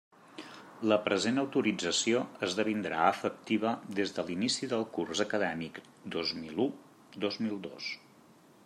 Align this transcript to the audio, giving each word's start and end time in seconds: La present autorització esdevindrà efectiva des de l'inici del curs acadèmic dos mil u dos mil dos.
La 0.91 0.95
present 1.07 1.35
autorització 1.41 2.21
esdevindrà 2.47 3.03
efectiva 3.17 3.75
des 4.01 4.15
de 4.17 4.27
l'inici 4.31 4.71
del 4.73 4.87
curs 4.97 5.23
acadèmic 5.29 5.79
dos 6.19 6.35
mil 6.41 6.67
u 6.67 6.69
dos 7.27 7.41
mil 7.47 7.63
dos. 7.71 7.95